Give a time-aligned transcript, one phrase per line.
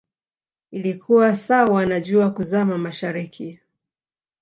[0.71, 3.59] ilikuwa sawa na jua kuzama mashariki